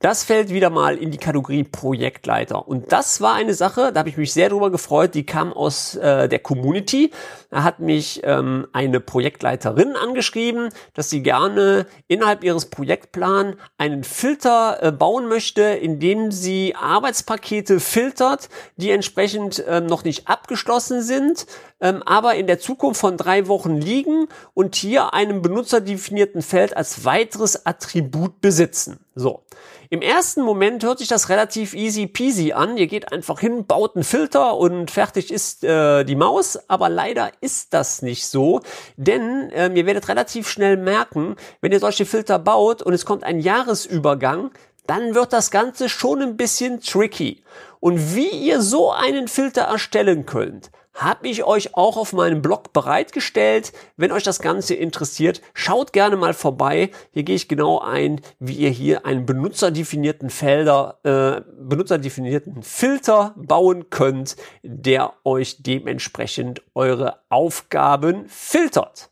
Das 0.00 0.22
fällt 0.22 0.50
wieder 0.50 0.70
mal 0.70 0.96
in 0.96 1.10
die 1.10 1.18
Kategorie 1.18 1.64
Projektleiter. 1.64 2.68
Und 2.68 2.92
das 2.92 3.20
war 3.20 3.34
eine 3.34 3.52
Sache, 3.52 3.90
da 3.92 3.98
habe 3.98 4.08
ich 4.08 4.16
mich 4.16 4.32
sehr 4.32 4.48
drüber 4.48 4.70
gefreut, 4.70 5.12
die 5.16 5.26
kam 5.26 5.52
aus 5.52 5.96
äh, 5.96 6.28
der 6.28 6.38
Community. 6.38 7.10
Da 7.50 7.64
hat 7.64 7.80
mich 7.80 8.20
ähm, 8.22 8.68
eine 8.72 9.00
Projektleiterin 9.00 9.96
angeschrieben, 9.96 10.68
dass 10.94 11.10
sie 11.10 11.24
gerne 11.24 11.86
innerhalb 12.06 12.44
ihres 12.44 12.66
Projektplans 12.66 13.56
einen 13.76 14.04
Filter 14.04 14.78
äh, 14.80 14.92
bauen 14.92 15.26
möchte, 15.26 15.62
indem 15.62 16.30
sie 16.30 16.76
Arbeitspakete 16.76 17.80
filtert, 17.80 18.50
die 18.76 18.92
entsprechend 18.92 19.64
ähm, 19.66 19.86
noch 19.86 20.04
nicht 20.04 20.28
abgeschlossen 20.28 21.02
sind, 21.02 21.46
ähm, 21.80 22.04
aber 22.04 22.36
in 22.36 22.46
der 22.46 22.60
Zukunft 22.60 23.00
von 23.00 23.16
drei 23.16 23.48
Wochen 23.48 23.74
liegen 23.74 24.28
und 24.54 24.76
hier 24.76 25.12
einem 25.12 25.42
benutzerdefinierten 25.42 26.42
Feld 26.42 26.76
als 26.76 27.04
weiteres 27.04 27.66
Attribut 27.66 28.40
besitzen. 28.40 29.00
So. 29.16 29.42
Im 29.90 30.02
ersten 30.02 30.42
Moment 30.42 30.84
hört 30.84 30.98
sich 30.98 31.08
das 31.08 31.30
relativ 31.30 31.72
easy 31.72 32.06
peasy 32.06 32.52
an. 32.52 32.76
Ihr 32.76 32.88
geht 32.88 33.10
einfach 33.10 33.40
hin, 33.40 33.64
baut 33.64 33.96
einen 33.96 34.04
Filter 34.04 34.56
und 34.58 34.90
fertig 34.90 35.32
ist 35.32 35.64
äh, 35.64 36.04
die 36.04 36.14
Maus. 36.14 36.58
Aber 36.68 36.90
leider 36.90 37.32
ist 37.40 37.72
das 37.72 38.02
nicht 38.02 38.26
so, 38.26 38.60
denn 38.96 39.50
ähm, 39.54 39.76
ihr 39.76 39.86
werdet 39.86 40.08
relativ 40.08 40.46
schnell 40.46 40.76
merken, 40.76 41.36
wenn 41.62 41.72
ihr 41.72 41.80
solche 41.80 42.04
Filter 42.04 42.38
baut 42.38 42.82
und 42.82 42.92
es 42.92 43.06
kommt 43.06 43.24
ein 43.24 43.40
Jahresübergang, 43.40 44.50
dann 44.86 45.14
wird 45.14 45.32
das 45.32 45.50
Ganze 45.50 45.88
schon 45.88 46.20
ein 46.20 46.36
bisschen 46.36 46.80
tricky. 46.80 47.42
Und 47.80 48.14
wie 48.14 48.28
ihr 48.28 48.60
so 48.60 48.90
einen 48.90 49.26
Filter 49.26 49.62
erstellen 49.62 50.26
könnt, 50.26 50.70
habe 50.98 51.28
ich 51.28 51.44
euch 51.44 51.76
auch 51.76 51.96
auf 51.96 52.12
meinem 52.12 52.42
Blog 52.42 52.72
bereitgestellt. 52.72 53.72
Wenn 53.96 54.10
euch 54.10 54.24
das 54.24 54.40
Ganze 54.40 54.74
interessiert, 54.74 55.40
schaut 55.54 55.92
gerne 55.92 56.16
mal 56.16 56.34
vorbei. 56.34 56.90
Hier 57.12 57.22
gehe 57.22 57.36
ich 57.36 57.48
genau 57.48 57.78
ein, 57.78 58.20
wie 58.40 58.56
ihr 58.56 58.70
hier 58.70 59.06
einen 59.06 59.24
benutzerdefinierten 59.24 60.28
Felder, 60.28 60.98
äh, 61.04 61.42
benutzerdefinierten 61.56 62.62
Filter 62.62 63.34
bauen 63.36 63.90
könnt, 63.90 64.36
der 64.62 65.14
euch 65.24 65.62
dementsprechend 65.62 66.62
eure 66.74 67.20
Aufgaben 67.28 68.26
filtert. 68.28 69.10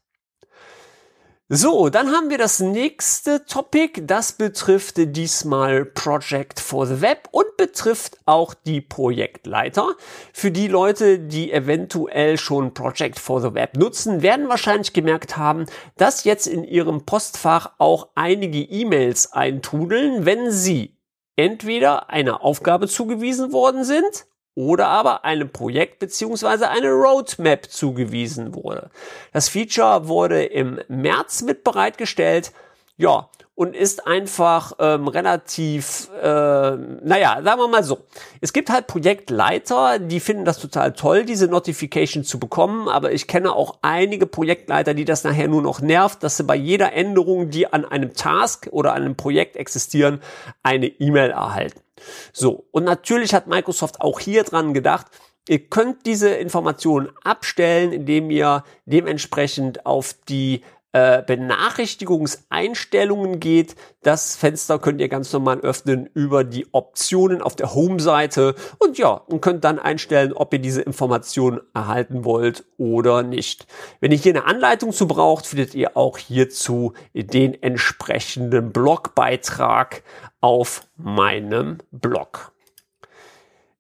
So, 1.49 1.91
dann 1.91 2.11
haben 2.11 2.29
wir 2.29 2.39
das 2.39 2.59
nächste 2.59 3.45
Topic. 3.47 4.03
Das 4.05 4.33
betrifft 4.33 4.97
diesmal 4.97 5.85
Project 5.85 6.59
for 6.59 6.89
the 6.89 7.01
Web 7.01 7.29
und 7.31 7.57
betrifft 7.57 8.19
auch 8.27 8.53
die 8.53 8.81
Projektleiter. 8.81 9.95
Für 10.33 10.51
die 10.51 10.67
Leute, 10.67 11.21
die 11.21 11.53
eventuell 11.53 12.37
schon 12.37 12.75
Project 12.75 13.21
for 13.21 13.41
the 13.41 13.55
Web 13.55 13.77
nutzen, 13.77 14.23
werden 14.23 14.49
wahrscheinlich 14.49 14.93
gemerkt 14.93 15.37
haben, 15.37 15.67
dass 15.97 16.25
jetzt 16.25 16.49
in 16.49 16.65
ihrem 16.65 17.07
Postfach 17.07 17.75
auch 17.79 18.09
einige 18.17 18.59
E-Mails 18.59 19.33
eintrudeln, 19.33 20.27
wenn 20.27 20.51
sie 20.51 20.97
entweder 21.37 22.11
einer 22.11 22.43
Aufgabe 22.43 22.89
zugewiesen 22.89 23.53
worden 23.53 23.85
sind 23.85 24.27
oder 24.57 24.89
aber 24.89 25.25
einem 25.25 25.51
Projekt 25.51 25.99
beziehungsweise 26.01 26.71
eine 26.71 26.91
Roadmap 26.91 27.71
zugewiesen 27.71 28.55
wurde. 28.55 28.91
Das 29.33 29.51
Feature 29.51 30.09
wurde 30.09 30.45
im 30.45 30.81
März 30.89 31.43
mit 31.43 31.63
bereitgestellt. 31.63 32.53
Ja, 32.97 33.29
und 33.57 33.75
ist 33.75 34.07
einfach 34.07 34.75
ähm, 34.79 35.09
relativ, 35.09 36.11
äh, 36.23 36.27
naja, 36.77 37.41
sagen 37.43 37.61
wir 37.61 37.69
mal 37.69 37.83
so. 37.83 38.05
Es 38.43 38.53
gibt 38.53 38.69
halt 38.69 38.87
Projektleiter, 38.87 39.99
die 39.99 40.21
finden 40.21 40.45
das 40.45 40.59
total 40.59 40.93
toll, 40.93 41.25
diese 41.25 41.49
Notification 41.49 42.23
zu 42.23 42.39
bekommen, 42.39 42.89
aber 42.89 43.13
ich 43.13 43.27
kenne 43.27 43.53
auch 43.53 43.79
einige 43.81 44.27
Projektleiter, 44.27 44.93
die 44.93 45.07
das 45.07 45.25
nachher 45.25 45.49
nur 45.49 45.63
noch 45.63 45.81
nervt, 45.81 46.23
dass 46.23 46.37
sie 46.37 46.45
bei 46.45 46.55
jeder 46.55 46.93
Änderung, 46.93 47.49
die 47.49 47.73
an 47.73 47.87
einem 47.87 48.13
Task 48.13 48.69
oder 48.71 48.93
einem 48.93 49.17
Projekt 49.17 49.57
existieren, 49.57 50.21
eine 50.63 50.87
E-Mail 50.87 51.31
erhalten. 51.31 51.81
So, 52.35 52.67
und 52.73 52.85
natürlich 52.85 53.33
hat 53.33 53.47
Microsoft 53.47 54.03
auch 54.03 54.21
hier 54.21 54.45
dran 54.45 54.75
gedacht, 54.75 55.07
Ihr 55.49 55.61
könnt 55.61 56.07
diese 56.07 56.31
Informationen 56.31 57.09
abstellen, 57.23 57.93
indem 57.93 58.33
ihr 58.33 58.65
dementsprechend 58.85 59.87
auf 59.87 60.17
die 60.29 60.63
äh, 60.93 61.23
Benachrichtigungseinstellungen 61.23 63.41
geht. 63.41 63.77
Das 64.03 64.37
Fenster 64.37 64.79
könnt 64.79 65.01
ihr 65.01 65.09
ganz 65.09 65.33
normal 65.33 65.61
öffnen 65.61 66.09
über 66.15 66.45
die 66.45 66.67
Optionen 66.73 67.43
auf 67.43 67.57
der 67.57 67.75
Home-Seite 67.75 68.55
und 68.79 68.97
ja, 68.97 69.11
und 69.11 69.41
könnt 69.41 69.65
dann 69.65 69.79
einstellen, 69.79 70.33
ob 70.33 70.53
ihr 70.53 70.59
diese 70.59 70.83
Informationen 70.83 71.61
erhalten 71.75 72.25
wollt 72.25 72.65
oder 72.79 73.23
nicht. 73.23 73.67
Wenn 74.01 74.13
ihr 74.13 74.19
hier 74.19 74.35
eine 74.35 74.47
Anleitung 74.47 74.93
zu 74.93 75.07
braucht, 75.07 75.47
findet 75.47 75.75
ihr 75.75 75.97
auch 75.97 76.19
hierzu 76.19 76.93
den 77.15 77.61
entsprechenden 77.63 78.73
Blogbeitrag 78.73 80.03
auf 80.41 80.87
meinem 80.97 81.79
Blog. 81.91 82.53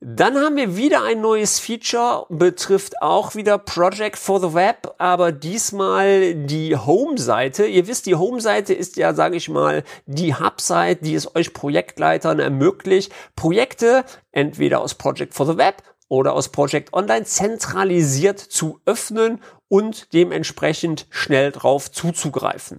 Dann 0.08 0.36
haben 0.36 0.54
wir 0.54 0.76
wieder 0.76 1.02
ein 1.02 1.20
neues 1.20 1.58
Feature, 1.58 2.26
betrifft 2.28 3.02
auch 3.02 3.34
wieder 3.34 3.58
Project 3.58 4.16
for 4.16 4.38
the 4.38 4.54
Web, 4.54 4.94
aber 4.98 5.32
diesmal 5.32 6.32
die 6.32 6.76
Home-Seite. 6.76 7.66
Ihr 7.66 7.88
wisst, 7.88 8.06
die 8.06 8.14
Home-Seite 8.14 8.72
ist 8.72 8.96
ja, 8.96 9.14
sage 9.14 9.34
ich 9.34 9.48
mal, 9.48 9.82
die 10.06 10.36
Hub-Seite, 10.36 11.02
die 11.02 11.16
es 11.16 11.34
euch 11.34 11.52
Projektleitern 11.52 12.38
ermöglicht, 12.38 13.12
Projekte 13.34 14.04
entweder 14.30 14.80
aus 14.80 14.94
Project 14.94 15.34
for 15.34 15.44
the 15.44 15.56
Web 15.56 15.82
oder 16.06 16.34
aus 16.34 16.50
Project 16.50 16.92
Online 16.92 17.24
zentralisiert 17.24 18.38
zu 18.38 18.78
öffnen 18.86 19.40
und 19.68 20.12
dementsprechend 20.12 21.06
schnell 21.10 21.50
drauf 21.50 21.90
zuzugreifen. 21.90 22.78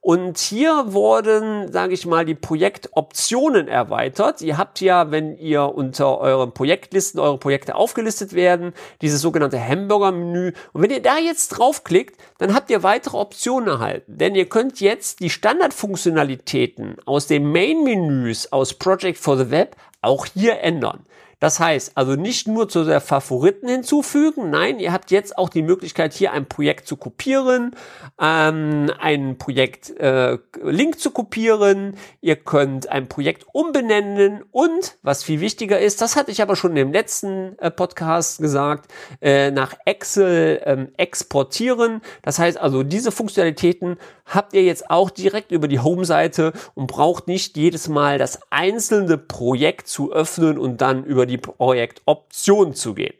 Und 0.00 0.38
hier 0.38 0.92
wurden, 0.92 1.70
sage 1.70 1.94
ich 1.94 2.06
mal, 2.06 2.24
die 2.24 2.34
Projektoptionen 2.34 3.68
erweitert. 3.68 4.40
Ihr 4.40 4.58
habt 4.58 4.80
ja, 4.80 5.10
wenn 5.10 5.36
ihr 5.36 5.62
unter 5.62 6.18
euren 6.18 6.52
Projektlisten 6.52 7.20
eure 7.20 7.38
Projekte 7.38 7.74
aufgelistet 7.74 8.32
werden, 8.32 8.72
dieses 9.00 9.20
sogenannte 9.20 9.64
Hamburger-Menü. 9.64 10.54
Und 10.72 10.82
wenn 10.82 10.90
ihr 10.90 11.02
da 11.02 11.18
jetzt 11.18 11.50
draufklickt, 11.50 12.20
dann 12.38 12.54
habt 12.54 12.70
ihr 12.70 12.82
weitere 12.82 13.18
Optionen 13.18 13.68
erhalten. 13.68 14.18
Denn 14.18 14.34
ihr 14.34 14.48
könnt 14.48 14.80
jetzt 14.80 15.20
die 15.20 15.30
Standardfunktionalitäten 15.30 16.96
aus 17.04 17.26
den 17.26 17.52
Main-Menüs 17.52 18.50
aus 18.52 18.74
Project 18.74 19.18
for 19.18 19.36
the 19.36 19.50
Web 19.50 19.76
auch 20.00 20.26
hier 20.26 20.60
ändern. 20.60 21.04
Das 21.42 21.58
heißt 21.58 21.96
also 21.96 22.14
nicht 22.14 22.46
nur 22.46 22.68
zu 22.68 22.84
der 22.84 23.00
Favoriten 23.00 23.66
hinzufügen, 23.66 24.50
nein, 24.50 24.78
ihr 24.78 24.92
habt 24.92 25.10
jetzt 25.10 25.36
auch 25.36 25.48
die 25.48 25.62
Möglichkeit, 25.62 26.12
hier 26.12 26.30
ein 26.30 26.46
Projekt 26.46 26.86
zu 26.86 26.96
kopieren, 26.96 27.74
ähm, 28.20 28.92
ein 29.00 29.38
Projekt 29.38 29.90
äh, 29.98 30.38
Link 30.62 31.00
zu 31.00 31.10
kopieren, 31.10 31.96
ihr 32.20 32.36
könnt 32.36 32.88
ein 32.90 33.08
Projekt 33.08 33.44
umbenennen 33.50 34.44
und, 34.52 34.98
was 35.02 35.24
viel 35.24 35.40
wichtiger 35.40 35.80
ist, 35.80 36.00
das 36.00 36.14
hatte 36.14 36.30
ich 36.30 36.42
aber 36.42 36.54
schon 36.54 36.76
im 36.76 36.92
letzten 36.92 37.58
äh, 37.58 37.72
Podcast 37.72 38.38
gesagt, 38.38 38.92
äh, 39.20 39.50
nach 39.50 39.74
Excel 39.84 40.62
ähm, 40.64 40.92
exportieren. 40.96 42.02
Das 42.22 42.38
heißt 42.38 42.56
also, 42.56 42.84
diese 42.84 43.10
Funktionalitäten 43.10 43.96
habt 44.26 44.54
ihr 44.54 44.62
jetzt 44.62 44.90
auch 44.90 45.10
direkt 45.10 45.50
über 45.50 45.66
die 45.66 45.80
Home-Seite 45.80 46.52
und 46.74 46.86
braucht 46.86 47.26
nicht 47.26 47.56
jedes 47.56 47.88
Mal 47.88 48.18
das 48.18 48.38
einzelne 48.50 49.18
Projekt 49.18 49.88
zu 49.88 50.12
öffnen 50.12 50.56
und 50.56 50.80
dann 50.80 51.02
über 51.02 51.26
die 51.26 51.31
Projektoption 51.38 52.74
zu 52.74 52.94
gehen. 52.94 53.14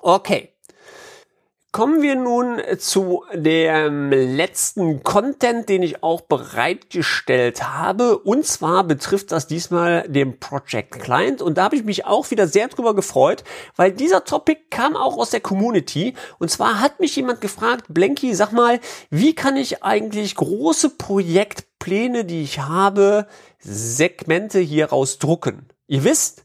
Okay. 0.00 0.50
Kommen 1.74 2.02
wir 2.02 2.14
nun 2.14 2.62
zu 2.78 3.24
dem 3.34 4.10
letzten 4.10 5.02
Content, 5.02 5.68
den 5.68 5.82
ich 5.82 6.04
auch 6.04 6.20
bereitgestellt 6.20 7.64
habe. 7.64 8.16
Und 8.18 8.46
zwar 8.46 8.84
betrifft 8.84 9.32
das 9.32 9.48
diesmal 9.48 10.08
den 10.08 10.38
Project 10.38 11.00
Client. 11.00 11.42
Und 11.42 11.58
da 11.58 11.64
habe 11.64 11.74
ich 11.74 11.82
mich 11.82 12.06
auch 12.06 12.30
wieder 12.30 12.46
sehr 12.46 12.68
drüber 12.68 12.94
gefreut, 12.94 13.42
weil 13.74 13.90
dieser 13.90 14.24
Topic 14.24 14.60
kam 14.70 14.94
auch 14.94 15.18
aus 15.18 15.30
der 15.30 15.40
Community. 15.40 16.14
Und 16.38 16.48
zwar 16.48 16.78
hat 16.78 17.00
mich 17.00 17.16
jemand 17.16 17.40
gefragt, 17.40 17.86
Blanky, 17.88 18.36
sag 18.36 18.52
mal, 18.52 18.78
wie 19.10 19.34
kann 19.34 19.56
ich 19.56 19.82
eigentlich 19.82 20.36
große 20.36 20.90
Projektpläne, 20.90 22.24
die 22.24 22.44
ich 22.44 22.60
habe, 22.60 23.26
Segmente 23.58 24.60
hier 24.60 24.90
rausdrucken? 24.90 25.66
Ihr 25.88 26.04
wisst, 26.04 26.43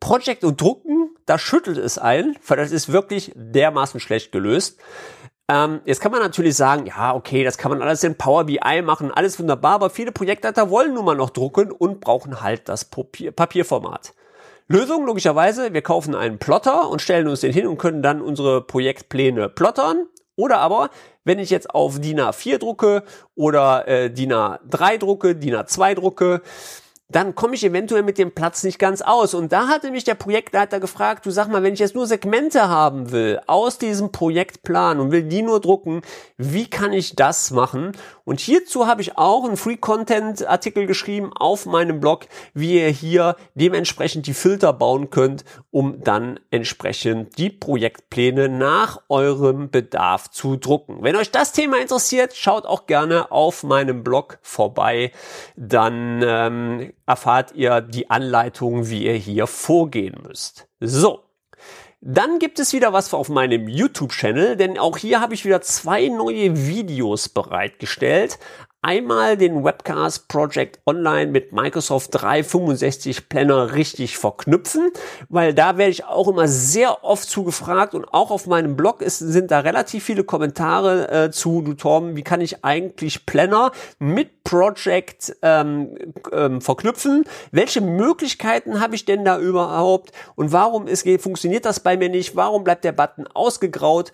Project 0.00 0.44
und 0.44 0.60
Drucken, 0.60 1.16
da 1.26 1.38
schüttelt 1.38 1.78
es 1.78 1.98
ein, 1.98 2.36
weil 2.46 2.56
das 2.56 2.72
ist 2.72 2.92
wirklich 2.92 3.32
dermaßen 3.34 4.00
schlecht 4.00 4.32
gelöst. 4.32 4.78
Ähm, 5.50 5.80
jetzt 5.86 6.00
kann 6.00 6.12
man 6.12 6.20
natürlich 6.20 6.56
sagen, 6.56 6.86
ja, 6.86 7.14
okay, 7.14 7.42
das 7.42 7.56
kann 7.56 7.70
man 7.70 7.80
alles 7.80 8.04
in 8.04 8.16
Power 8.16 8.44
BI 8.44 8.82
machen, 8.82 9.10
alles 9.10 9.38
wunderbar, 9.38 9.74
aber 9.74 9.90
viele 9.90 10.12
Projektleiter 10.12 10.68
wollen 10.68 10.94
nun 10.94 11.06
mal 11.06 11.16
noch 11.16 11.30
drucken 11.30 11.72
und 11.72 12.00
brauchen 12.00 12.42
halt 12.42 12.68
das 12.68 12.84
Papier 12.84 13.32
Papierformat. 13.32 14.14
Lösung 14.70 15.06
logischerweise, 15.06 15.72
wir 15.72 15.80
kaufen 15.80 16.14
einen 16.14 16.38
Plotter 16.38 16.90
und 16.90 17.00
stellen 17.00 17.26
uns 17.26 17.40
den 17.40 17.54
hin 17.54 17.66
und 17.66 17.78
können 17.78 18.02
dann 18.02 18.20
unsere 18.20 18.60
Projektpläne 18.60 19.48
plottern. 19.48 20.06
Oder 20.36 20.58
aber, 20.58 20.90
wenn 21.24 21.38
ich 21.38 21.48
jetzt 21.48 21.70
auf 21.70 21.98
DIN 21.98 22.20
A4 22.20 22.58
drucke 22.58 23.02
oder 23.34 23.88
äh, 23.88 24.10
DIN 24.10 24.32
A3 24.32 24.98
drucke, 24.98 25.34
DIN 25.34 25.56
A2 25.56 25.94
drucke, 25.94 26.42
dann 27.10 27.34
komme 27.34 27.54
ich 27.54 27.64
eventuell 27.64 28.02
mit 28.02 28.18
dem 28.18 28.32
Platz 28.32 28.64
nicht 28.64 28.78
ganz 28.78 29.00
aus. 29.00 29.32
Und 29.32 29.50
da 29.50 29.68
hatte 29.68 29.90
mich 29.90 30.04
der 30.04 30.14
Projektleiter 30.14 30.78
gefragt, 30.78 31.24
du 31.24 31.30
sag 31.30 31.48
mal, 31.48 31.62
wenn 31.62 31.72
ich 31.72 31.80
jetzt 31.80 31.94
nur 31.94 32.06
Segmente 32.06 32.68
haben 32.68 33.10
will 33.12 33.40
aus 33.46 33.78
diesem 33.78 34.12
Projektplan 34.12 35.00
und 35.00 35.10
will 35.10 35.22
die 35.22 35.42
nur 35.42 35.60
drucken, 35.60 36.02
wie 36.36 36.68
kann 36.68 36.92
ich 36.92 37.16
das 37.16 37.50
machen? 37.50 37.92
Und 38.28 38.40
hierzu 38.40 38.86
habe 38.86 39.00
ich 39.00 39.16
auch 39.16 39.44
einen 39.44 39.56
Free-Content-Artikel 39.56 40.84
geschrieben 40.84 41.32
auf 41.34 41.64
meinem 41.64 41.98
Blog, 41.98 42.26
wie 42.52 42.78
ihr 42.78 42.90
hier 42.90 43.36
dementsprechend 43.54 44.26
die 44.26 44.34
Filter 44.34 44.74
bauen 44.74 45.08
könnt, 45.08 45.46
um 45.70 46.04
dann 46.04 46.38
entsprechend 46.50 47.38
die 47.38 47.48
Projektpläne 47.48 48.50
nach 48.50 49.00
eurem 49.08 49.70
Bedarf 49.70 50.30
zu 50.30 50.56
drucken. 50.56 50.98
Wenn 51.00 51.16
euch 51.16 51.30
das 51.30 51.52
Thema 51.52 51.78
interessiert, 51.80 52.36
schaut 52.36 52.66
auch 52.66 52.84
gerne 52.84 53.32
auf 53.32 53.62
meinem 53.62 54.04
Blog 54.04 54.38
vorbei. 54.42 55.10
Dann 55.56 56.22
ähm, 56.22 56.92
erfahrt 57.06 57.54
ihr 57.54 57.80
die 57.80 58.10
Anleitung, 58.10 58.90
wie 58.90 59.06
ihr 59.06 59.14
hier 59.14 59.46
vorgehen 59.46 60.20
müsst. 60.22 60.68
So. 60.80 61.27
Dann 62.00 62.38
gibt 62.38 62.60
es 62.60 62.72
wieder 62.72 62.92
was 62.92 63.12
auf 63.12 63.28
meinem 63.28 63.66
YouTube-Channel, 63.66 64.56
denn 64.56 64.78
auch 64.78 64.96
hier 64.96 65.20
habe 65.20 65.34
ich 65.34 65.44
wieder 65.44 65.62
zwei 65.62 66.06
neue 66.08 66.56
Videos 66.68 67.28
bereitgestellt. 67.28 68.38
Einmal 68.80 69.36
den 69.36 69.64
Webcast 69.64 70.28
Project 70.28 70.78
Online 70.86 71.32
mit 71.32 71.52
Microsoft 71.52 72.10
365 72.12 73.28
Planner 73.28 73.74
richtig 73.74 74.16
verknüpfen, 74.16 74.92
weil 75.28 75.52
da 75.52 75.76
werde 75.78 75.90
ich 75.90 76.04
auch 76.04 76.28
immer 76.28 76.46
sehr 76.46 77.02
oft 77.02 77.28
zugefragt 77.28 77.94
und 77.94 78.04
auch 78.14 78.30
auf 78.30 78.46
meinem 78.46 78.76
Blog 78.76 79.02
ist, 79.02 79.18
sind 79.18 79.50
da 79.50 79.58
relativ 79.58 80.04
viele 80.04 80.22
Kommentare 80.22 81.24
äh, 81.24 81.30
zu, 81.32 81.60
du 81.60 81.74
Tom, 81.74 82.14
wie 82.14 82.22
kann 82.22 82.40
ich 82.40 82.64
eigentlich 82.64 83.26
Planner 83.26 83.72
mit 83.98 84.44
Project 84.44 85.36
ähm, 85.42 86.14
ähm, 86.30 86.60
verknüpfen? 86.60 87.24
Welche 87.50 87.80
Möglichkeiten 87.80 88.80
habe 88.80 88.94
ich 88.94 89.04
denn 89.04 89.24
da 89.24 89.40
überhaupt? 89.40 90.12
Und 90.36 90.52
warum 90.52 90.86
ist, 90.86 91.04
funktioniert 91.20 91.64
das 91.64 91.80
bei 91.80 91.96
mir 91.96 92.10
nicht? 92.10 92.36
Warum 92.36 92.62
bleibt 92.62 92.84
der 92.84 92.92
Button 92.92 93.26
ausgegraut? 93.26 94.12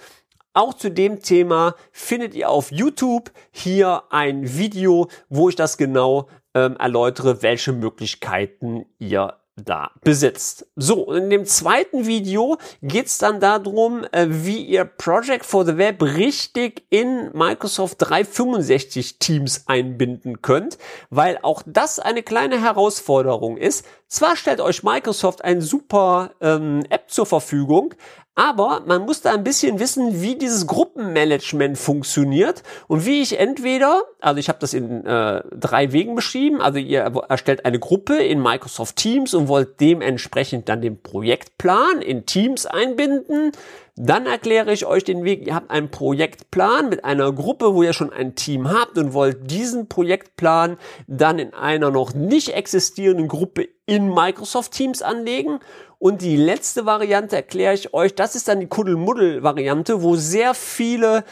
Auch 0.54 0.74
zu 0.74 0.88
dem 0.88 1.20
Thema 1.20 1.74
findet 1.90 2.34
ihr 2.34 2.48
auf 2.48 2.70
YouTube 2.70 3.32
hier 3.50 4.04
ein 4.10 4.56
Video, 4.56 5.08
wo 5.28 5.48
ich 5.48 5.56
das 5.56 5.76
genau 5.76 6.28
ähm, 6.54 6.76
erläutere, 6.76 7.42
welche 7.42 7.72
Möglichkeiten 7.72 8.86
ihr 9.00 9.34
da 9.56 9.90
besitzt. 10.02 10.66
So, 10.74 11.02
und 11.02 11.16
in 11.16 11.30
dem 11.30 11.46
zweiten 11.46 12.06
Video 12.06 12.58
geht's 12.82 13.18
dann 13.18 13.40
darum, 13.40 14.04
äh, 14.12 14.26
wie 14.28 14.64
ihr 14.64 14.84
Project 14.84 15.44
for 15.44 15.64
the 15.64 15.76
Web 15.76 16.02
richtig 16.02 16.84
in 16.90 17.30
Microsoft 17.32 17.96
365 18.00 19.18
Teams 19.18 19.64
einbinden 19.66 20.42
könnt, 20.42 20.78
weil 21.10 21.38
auch 21.42 21.62
das 21.66 22.00
eine 22.00 22.22
kleine 22.22 22.60
Herausforderung 22.60 23.56
ist. 23.56 23.86
Zwar 24.08 24.36
stellt 24.36 24.60
euch 24.60 24.82
Microsoft 24.82 25.44
ein 25.44 25.60
super 25.60 26.32
ähm, 26.40 26.84
App 26.90 27.10
zur 27.10 27.26
Verfügung, 27.26 27.94
aber 28.34 28.82
man 28.86 29.02
muss 29.02 29.20
da 29.20 29.32
ein 29.32 29.44
bisschen 29.44 29.78
wissen, 29.78 30.20
wie 30.20 30.36
dieses 30.36 30.66
Gruppenmanagement 30.66 31.78
funktioniert 31.78 32.62
und 32.88 33.06
wie 33.06 33.22
ich 33.22 33.38
entweder, 33.38 34.02
also 34.20 34.38
ich 34.38 34.48
habe 34.48 34.58
das 34.60 34.74
in 34.74 35.06
äh, 35.06 35.42
drei 35.52 35.92
Wegen 35.92 36.14
beschrieben, 36.16 36.60
also 36.60 36.78
ihr 36.78 37.00
erstellt 37.28 37.64
eine 37.64 37.78
Gruppe 37.78 38.16
in 38.16 38.42
Microsoft 38.42 38.96
Teams 38.96 39.34
und 39.34 39.48
wollt 39.48 39.80
dementsprechend 39.80 40.68
dann 40.68 40.80
den 40.80 41.00
Projektplan 41.00 42.02
in 42.02 42.26
Teams 42.26 42.66
einbinden. 42.66 43.52
Dann 43.96 44.26
erkläre 44.26 44.72
ich 44.72 44.86
euch 44.86 45.04
den 45.04 45.22
Weg. 45.22 45.46
Ihr 45.46 45.54
habt 45.54 45.70
einen 45.70 45.88
Projektplan 45.88 46.88
mit 46.88 47.04
einer 47.04 47.32
Gruppe, 47.32 47.74
wo 47.74 47.84
ihr 47.84 47.92
schon 47.92 48.12
ein 48.12 48.34
Team 48.34 48.72
habt 48.72 48.98
und 48.98 49.12
wollt 49.12 49.48
diesen 49.50 49.88
Projektplan 49.88 50.78
dann 51.06 51.38
in 51.38 51.54
einer 51.54 51.92
noch 51.92 52.12
nicht 52.12 52.54
existierenden 52.54 53.28
Gruppe 53.28 53.68
in 53.86 54.12
Microsoft 54.12 54.72
Teams 54.72 55.00
anlegen. 55.00 55.60
Und 56.00 56.22
die 56.22 56.36
letzte 56.36 56.86
Variante 56.86 57.36
erkläre 57.36 57.74
ich 57.74 57.94
euch, 57.94 58.16
das 58.16 58.34
ist 58.34 58.48
dann 58.48 58.58
die 58.58 58.66
Kuddelmuddel-Variante, 58.66 60.02
wo 60.02 60.16
sehr 60.16 60.54
viele 60.54 61.22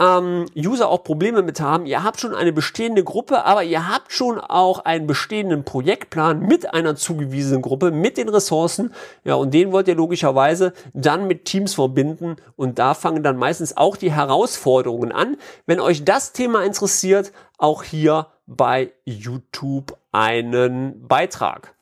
ähm, 0.00 0.46
User 0.56 0.88
auch 0.88 1.02
Probleme 1.02 1.42
mit 1.42 1.60
haben. 1.60 1.86
Ihr 1.86 2.04
habt 2.04 2.20
schon 2.20 2.34
eine 2.34 2.52
bestehende 2.52 3.02
Gruppe, 3.02 3.44
aber 3.44 3.64
ihr 3.64 3.88
habt 3.88 4.12
schon 4.12 4.38
auch 4.38 4.84
einen 4.84 5.06
bestehenden 5.06 5.64
Projektplan 5.64 6.40
mit 6.40 6.72
einer 6.72 6.96
zugewiesenen 6.96 7.62
Gruppe, 7.62 7.90
mit 7.90 8.16
den 8.16 8.28
Ressourcen. 8.28 8.92
Ja, 9.24 9.34
und 9.34 9.52
den 9.54 9.72
wollt 9.72 9.88
ihr 9.88 9.96
logischerweise 9.96 10.72
dann 10.94 11.26
mit 11.26 11.44
Teams 11.44 11.74
verbinden. 11.74 12.36
Und 12.56 12.78
da 12.78 12.94
fangen 12.94 13.22
dann 13.22 13.36
meistens 13.36 13.76
auch 13.76 13.96
die 13.96 14.12
Herausforderungen 14.12 15.12
an. 15.12 15.36
Wenn 15.66 15.80
euch 15.80 16.04
das 16.04 16.32
Thema 16.32 16.64
interessiert, 16.64 17.32
auch 17.58 17.82
hier 17.82 18.28
bei 18.46 18.92
YouTube 19.04 19.96
einen 20.12 21.06
Beitrag. 21.06 21.74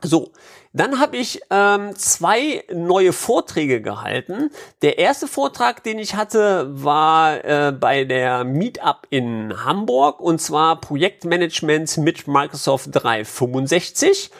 So, 0.00 0.30
dann 0.72 1.00
habe 1.00 1.16
ich 1.16 1.40
ähm, 1.50 1.96
zwei 1.96 2.62
neue 2.72 3.12
Vorträge 3.12 3.82
gehalten. 3.82 4.50
Der 4.82 4.98
erste 4.98 5.26
Vortrag, 5.26 5.82
den 5.82 5.98
ich 5.98 6.14
hatte, 6.14 6.68
war 6.70 7.44
äh, 7.44 7.72
bei 7.72 8.04
der 8.04 8.44
Meetup 8.44 9.08
in 9.10 9.64
Hamburg 9.64 10.20
und 10.20 10.40
zwar 10.40 10.80
Projektmanagement 10.80 11.96
mit 11.96 12.28
Microsoft 12.28 12.90
365. 12.92 14.30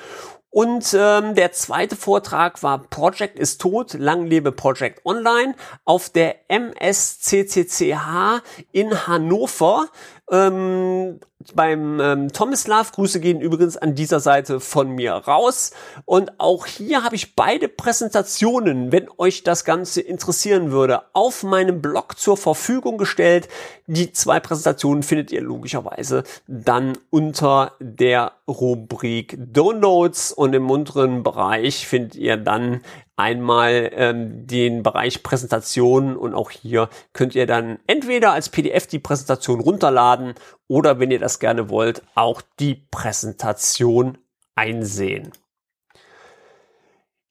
Und 0.51 0.95
ähm, 0.99 1.35
der 1.35 1.53
zweite 1.53 1.95
Vortrag 1.95 2.63
war 2.63 2.79
Project 2.79 3.39
ist 3.39 3.61
tot, 3.61 3.95
lang 3.95 4.27
lebe 4.27 4.51
Project 4.51 5.05
Online 5.05 5.55
auf 5.85 6.09
der 6.09 6.37
MSCCCH 6.49 8.43
in 8.73 9.07
Hannover. 9.07 9.89
Ähm, 10.31 11.21
beim 11.55 12.01
ähm, 12.01 12.33
Tomislav. 12.33 12.93
Grüße 12.93 13.21
gehen 13.21 13.41
übrigens 13.41 13.77
an 13.77 13.95
dieser 13.95 14.21
Seite 14.21 14.61
von 14.61 14.91
mir 14.91 15.13
raus. 15.13 15.73
Und 16.05 16.33
auch 16.39 16.67
hier 16.67 17.05
habe 17.05 17.17
ich 17.17 17.37
beide 17.37 17.69
Präsentationen, 17.69 18.93
wenn 18.93 19.09
euch 19.19 19.45
das 19.45 19.65
Ganze 19.65 20.01
interessieren 20.01 20.71
würde, 20.71 21.03
auf 21.13 21.43
meinem 21.45 21.81
Blog 21.81 22.19
zur 22.19 22.37
Verfügung 22.37 22.99
gestellt. 22.99 23.49
Die 23.87 24.13
zwei 24.13 24.41
Präsentationen 24.41 25.03
findet 25.03 25.33
ihr 25.33 25.41
logischerweise 25.41 26.25
dann 26.47 26.99
unter 27.11 27.73
der 27.81 28.33
Rubrik 28.47 29.37
Downloads 29.39 30.33
und 30.33 30.55
im 30.55 30.71
unteren 30.71 31.23
Bereich 31.23 31.87
findet 31.87 32.17
ihr 32.17 32.37
dann 32.37 32.81
einmal 33.19 33.91
ähm, 33.93 34.47
den 34.47 34.83
Bereich 34.83 35.23
Präsentation 35.23 36.17
und 36.17 36.35
auch 36.35 36.51
hier 36.51 36.89
könnt 37.13 37.35
ihr 37.35 37.47
dann 37.47 37.79
entweder 37.87 38.33
als 38.33 38.49
PDF 38.49 38.87
die 38.87 39.01
Präsentation 39.01 39.61
runterladen 39.61 40.35
oder 40.69 41.01
wenn 41.01 41.11
ihr 41.11 41.19
das 41.19 41.41
gerne 41.41 41.69
wollt, 41.69 42.03
auch 42.15 42.41
die 42.61 42.87
Präsentation 42.91 44.19
einsehen. 44.55 45.33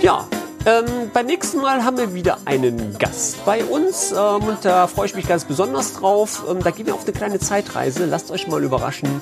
Ja, 0.00 0.26
ähm, 0.64 1.10
beim 1.12 1.26
nächsten 1.26 1.60
Mal 1.60 1.84
haben 1.84 1.98
wir 1.98 2.14
wieder 2.14 2.38
einen 2.46 2.96
Gast 2.98 3.44
bei 3.44 3.62
uns 3.64 4.12
ähm, 4.12 4.44
und 4.44 4.64
da 4.64 4.86
freue 4.86 5.04
ich 5.06 5.14
mich 5.14 5.28
ganz 5.28 5.44
besonders 5.44 5.92
drauf. 5.92 6.44
Ähm, 6.48 6.62
da 6.62 6.70
gehen 6.70 6.86
wir 6.86 6.94
auf 6.94 7.04
eine 7.04 7.12
kleine 7.12 7.38
Zeitreise. 7.38 8.06
Lasst 8.06 8.30
euch 8.30 8.48
mal 8.48 8.64
überraschen. 8.64 9.20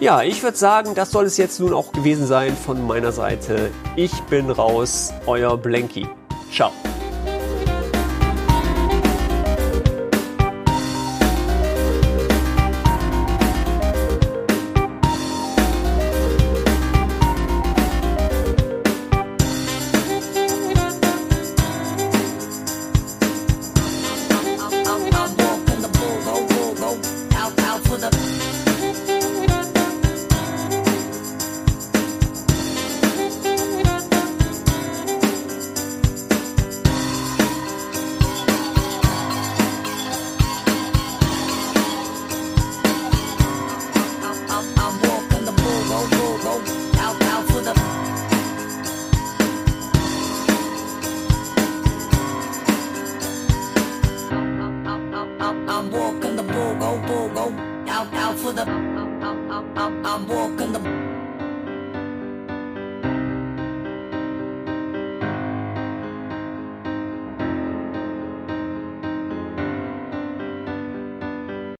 Ja, 0.00 0.22
ich 0.22 0.42
würde 0.42 0.56
sagen, 0.56 0.94
das 0.94 1.10
soll 1.12 1.24
es 1.24 1.36
jetzt 1.36 1.60
nun 1.60 1.72
auch 1.72 1.92
gewesen 1.92 2.26
sein 2.26 2.56
von 2.56 2.84
meiner 2.86 3.12
Seite. 3.12 3.70
Ich 3.96 4.12
bin 4.24 4.50
raus, 4.50 5.12
euer 5.26 5.56
Blanky. 5.56 6.06
Ciao. 6.50 6.72